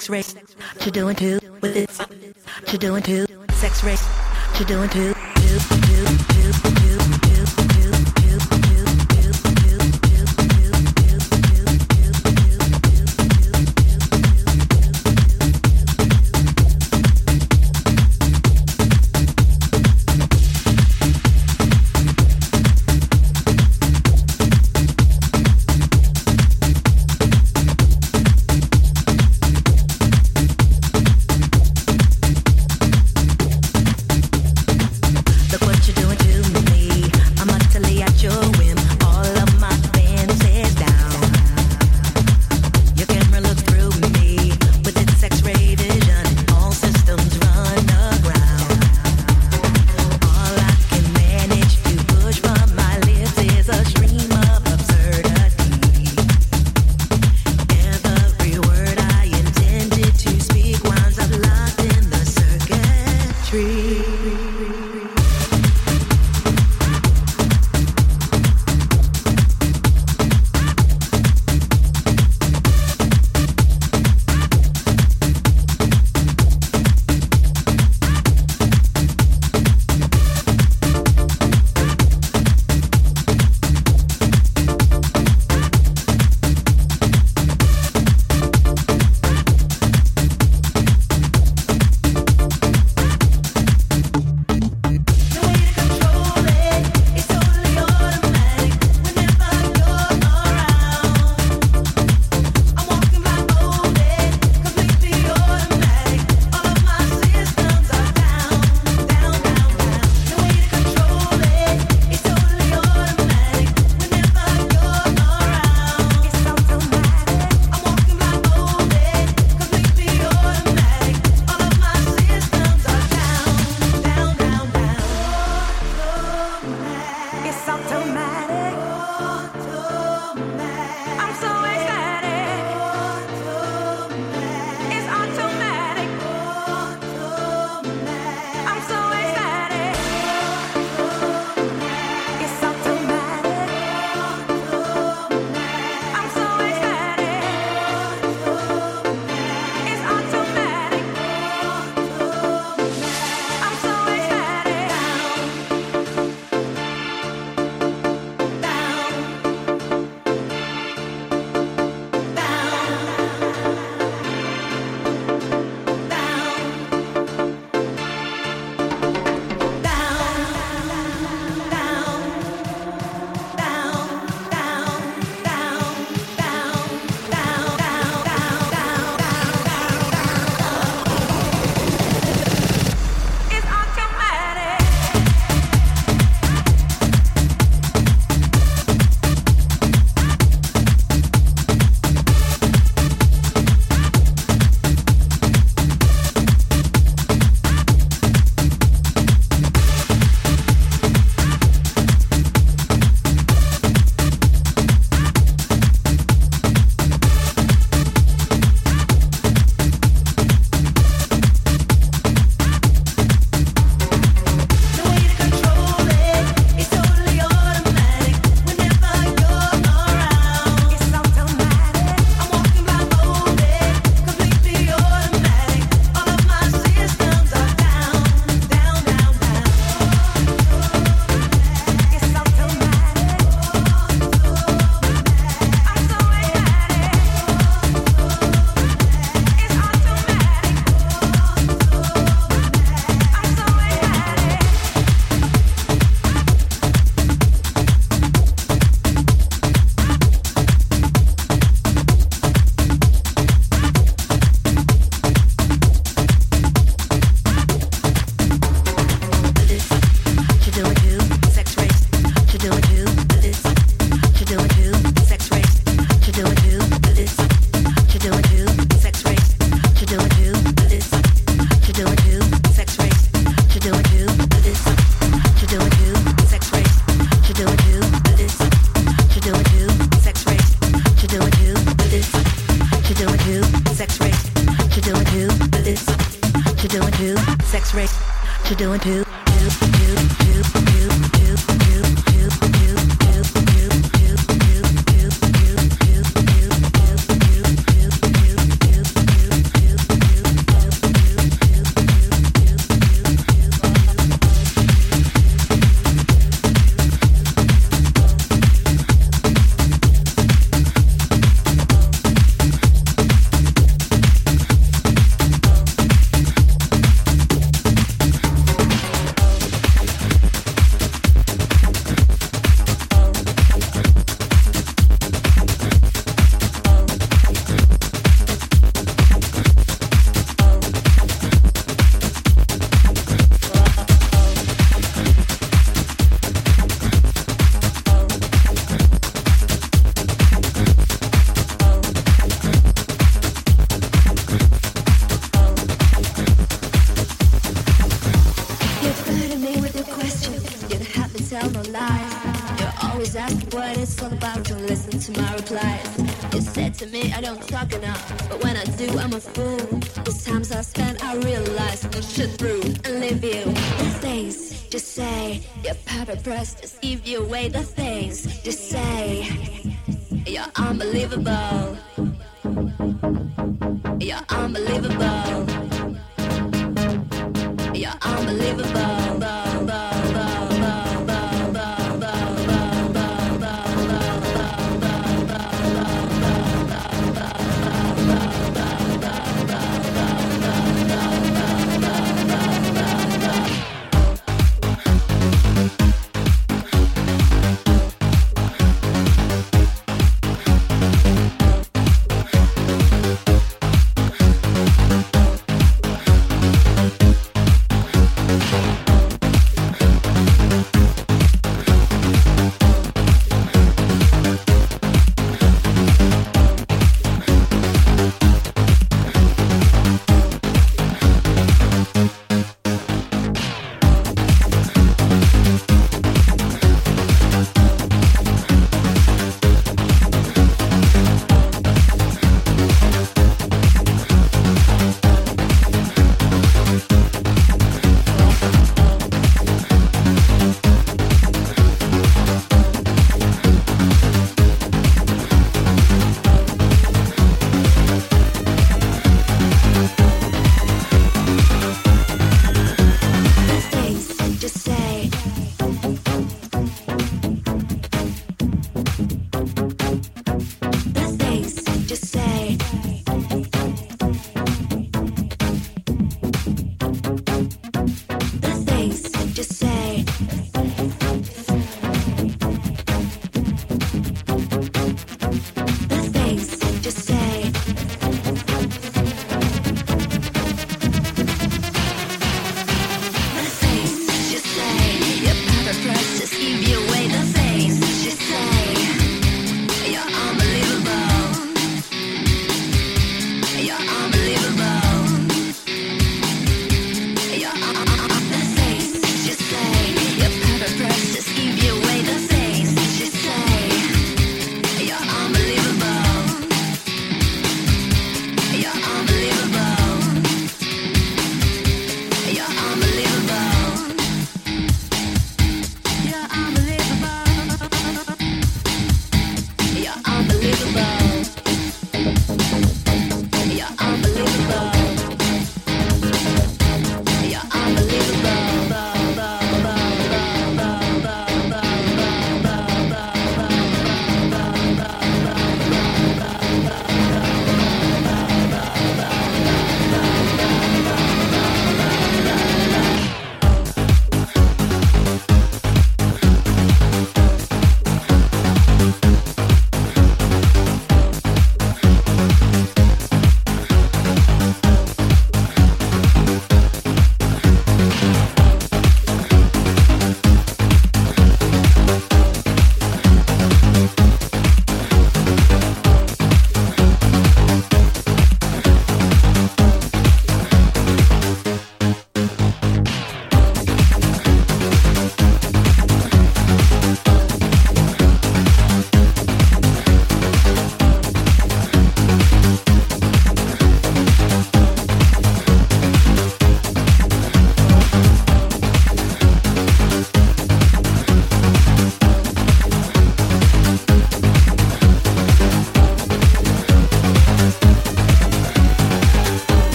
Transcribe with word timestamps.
sex 0.00 0.08
race 0.08 0.34
to 0.78 0.90
doing 0.90 1.14
two 1.14 1.38
with 1.60 1.76
it. 1.76 1.90
To 2.68 2.78
doing 2.78 3.02
two 3.02 3.26
sex 3.52 3.84
race 3.84 4.06
to 4.56 4.64
doing 4.64 4.88
two 4.88 5.12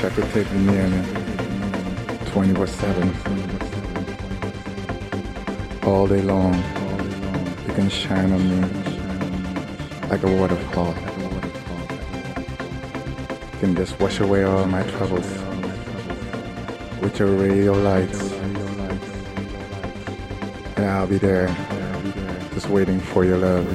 wish 0.00 0.12
I 0.12 0.14
could 0.14 0.30
take 0.32 0.50
you 0.52 0.58
near 0.58 0.86
me 0.88 1.02
24 2.26 2.66
7. 2.66 3.14
All 5.84 6.06
day 6.06 6.22
long, 6.22 6.54
you 7.66 7.72
can 7.74 7.88
shine 7.88 8.30
on 8.32 8.48
me 8.48 8.60
like 10.08 10.22
a 10.22 10.36
waterfall. 10.36 10.94
You 13.52 13.58
can 13.58 13.74
just 13.74 13.98
wash 13.98 14.20
away 14.20 14.44
all 14.44 14.66
my 14.66 14.82
troubles 14.84 15.28
with 17.00 17.18
your 17.18 17.32
radio 17.34 17.72
lights. 17.72 18.20
And 20.76 20.86
I'll 20.86 21.08
be 21.08 21.18
there, 21.18 21.48
just 22.54 22.68
waiting 22.68 23.00
for 23.00 23.24
your 23.24 23.38
love 23.38 23.66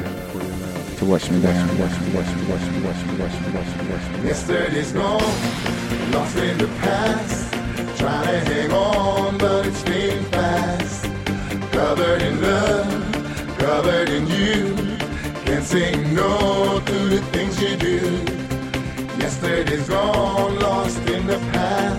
to 0.99 1.05
wash 1.05 1.29
me 1.29 1.41
down. 1.41 1.67
Wash 1.79 1.99
me, 1.99 2.13
wash 2.15 2.33
me, 2.35 2.45
wash 2.49 2.65
me, 2.71 2.81
wash 2.81 3.03
me, 3.05 3.17
wash 3.19 3.41
me, 3.41 3.51
wash 3.51 3.77
me, 3.77 3.91
wash 3.91 4.07
me. 4.21 4.27
Yesterday's 4.27 4.91
gone, 4.93 5.19
lost 5.19 5.82
in 6.43 6.57
the 6.57 6.67
past. 6.83 7.53
Trying 7.97 8.25
to 8.25 8.53
hang 8.53 8.71
on, 8.71 9.37
but 9.37 9.65
it's 9.65 9.81
fading 9.81 10.25
fast. 10.25 11.05
Covered 11.71 12.21
in 12.21 12.41
love, 12.41 13.57
covered 13.57 14.09
in 14.09 14.27
you. 14.27 14.75
Can't 15.45 15.63
say 15.63 15.91
no 16.13 16.81
to 16.85 16.97
the 17.13 17.21
things 17.31 17.61
you 17.61 17.77
do. 17.77 17.99
Yesterday's 19.17 19.87
gone, 19.87 20.59
lost 20.59 20.99
in 21.09 21.25
the 21.27 21.39
past. 21.53 21.92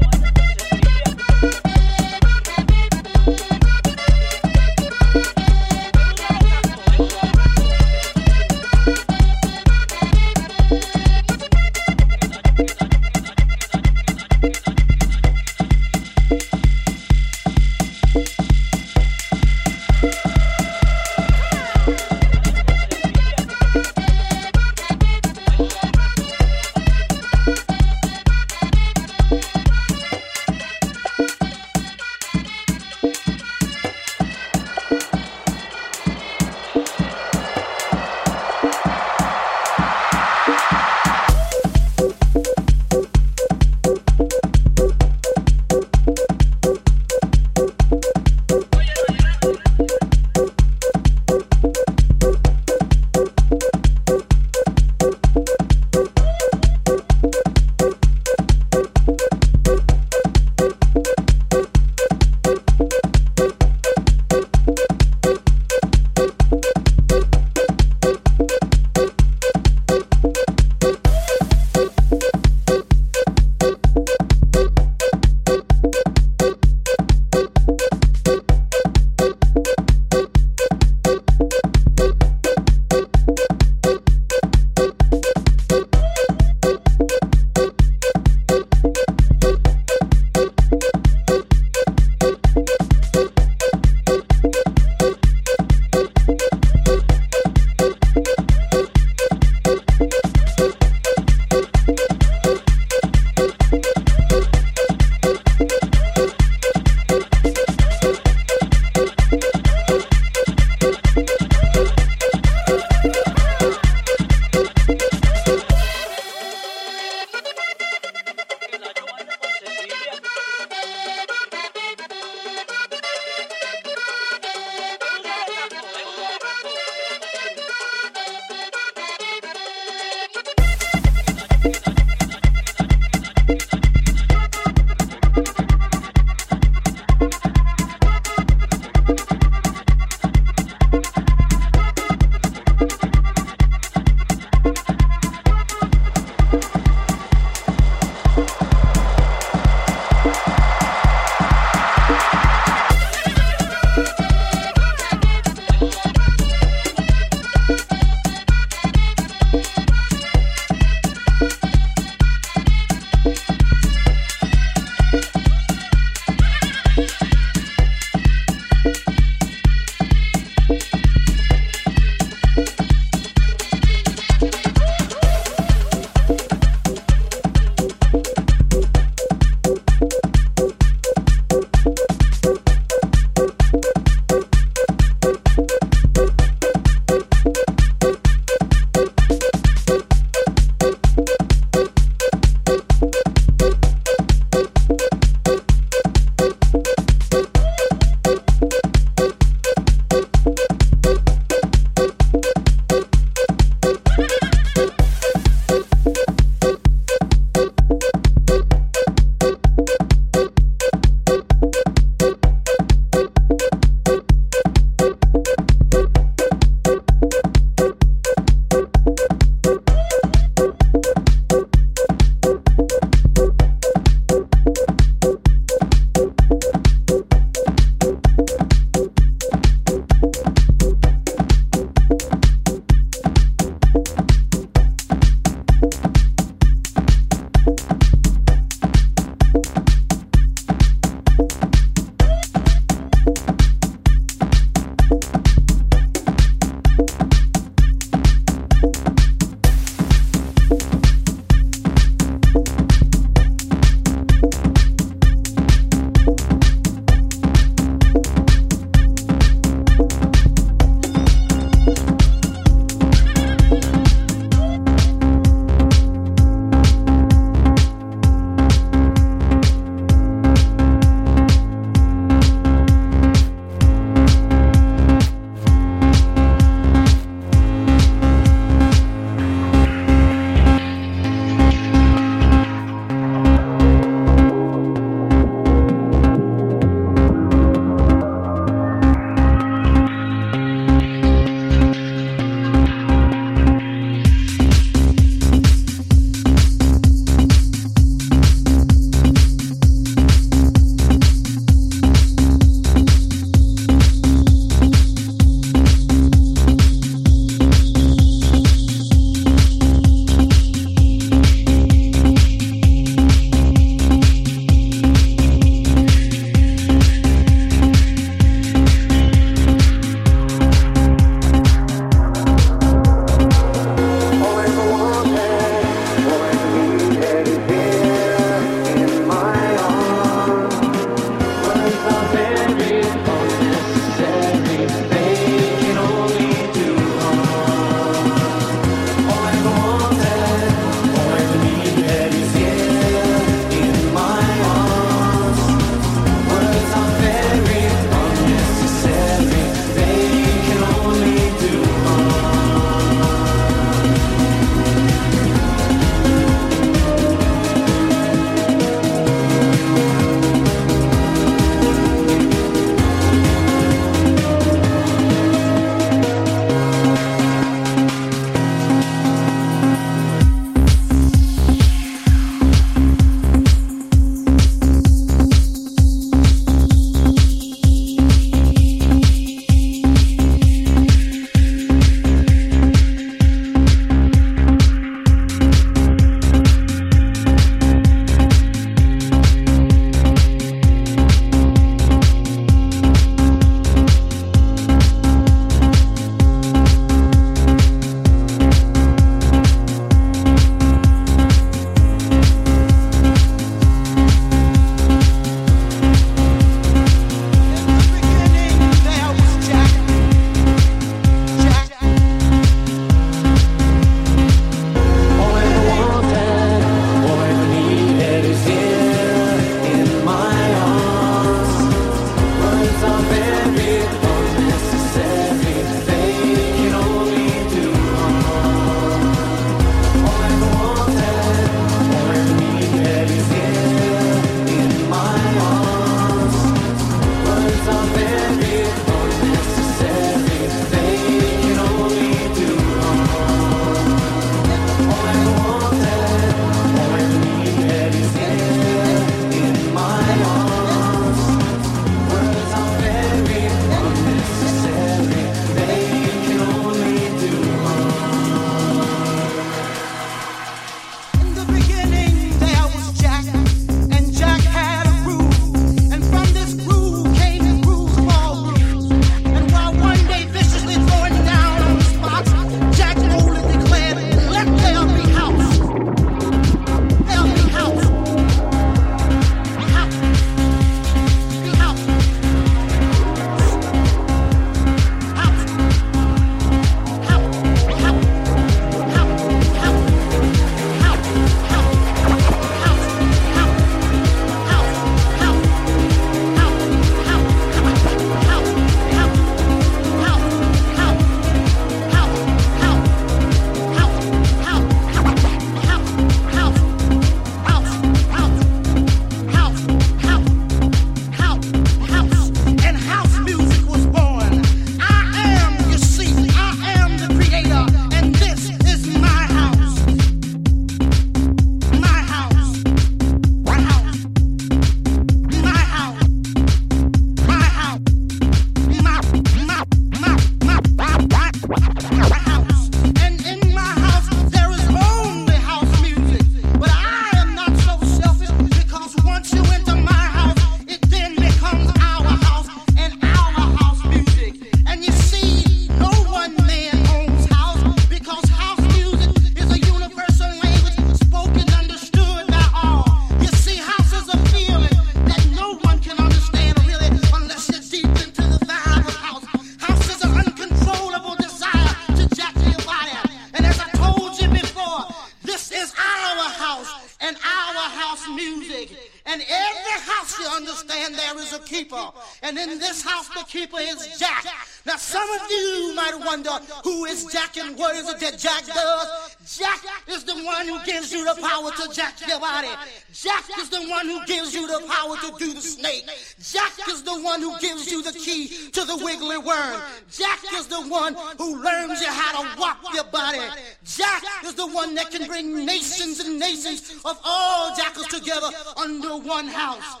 The 584.80 584.86
power 584.88 585.16
to 585.16 585.38
do 585.38 585.52
the 585.52 585.60
snake. 585.60 586.04
Jack 586.40 586.72
is 586.88 587.02
the 587.02 587.20
one 587.22 587.40
who 587.40 587.58
gives 587.58 587.90
you 587.90 588.02
the 588.02 588.12
key 588.12 588.48
to 588.70 588.84
the 588.84 588.96
wiggly 588.96 589.38
worm. 589.38 589.80
Jack 590.10 590.40
is 590.54 590.66
the 590.66 590.82
one 590.82 591.14
who 591.38 591.62
learns 591.62 592.00
you 592.00 592.08
how 592.08 592.42
to 592.42 592.60
walk 592.60 592.78
your 592.92 593.04
body. 593.04 593.40
Jack 593.84 594.22
is 594.44 594.54
the 594.54 594.66
one 594.66 594.94
that 594.94 595.10
can 595.10 595.26
bring 595.26 595.64
nations 595.64 596.20
and 596.20 596.38
nations 596.38 597.00
of 597.04 597.18
all 597.24 597.74
jackals 597.76 598.08
together 598.08 598.50
under 598.76 599.16
one 599.16 599.46
house. 599.46 600.00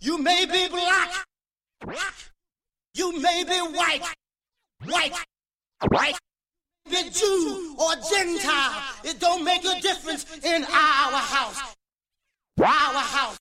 You 0.00 0.18
may 0.18 0.44
be 0.46 0.68
black. 0.68 1.10
You 2.94 3.20
may 3.20 3.44
be 3.44 3.58
white. 3.76 4.02
White. 4.84 5.14
White. 5.88 6.18
Be 6.90 7.10
Jew 7.10 7.76
or 7.78 7.94
Gentile. 8.10 8.82
It 9.04 9.20
don't 9.20 9.44
make 9.44 9.64
a 9.64 9.80
difference 9.80 10.26
in 10.44 10.64
our 10.64 11.20
house. 11.34 11.76
Our 12.58 12.66
house. 12.66 13.38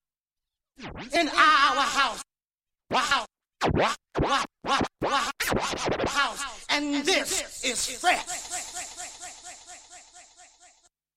In 0.80 1.28
our 1.28 1.82
house. 1.82 2.22
Wow. 2.92 3.26
Wow. 3.74 3.96
Wow. 4.22 4.44
Wow. 5.02 5.30
House. 6.08 6.66
And 6.70 7.04
this 7.06 7.64
is 7.64 8.00
fresh. 8.00 8.69